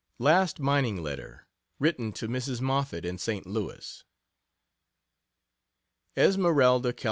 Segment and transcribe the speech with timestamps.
[0.17, 1.45] Last mining letter;
[1.77, 2.59] written to Mrs.
[2.59, 3.45] Moffett, in St.
[3.45, 4.03] Louis:
[6.17, 6.99] ESMERALDA, CAL.